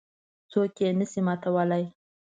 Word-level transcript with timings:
څوک 0.51 0.73
یې 0.83 0.89
نه 0.99 1.05
شي 1.11 1.19
ماتولای. 1.27 1.83